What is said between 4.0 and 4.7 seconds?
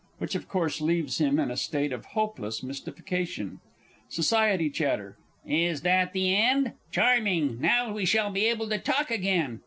SOC.